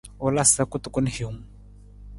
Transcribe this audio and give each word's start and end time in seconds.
U 0.27 0.27
la 0.35 0.43
sa 0.51 0.63
kutukun 0.71 1.07
hiwung. 1.15 1.39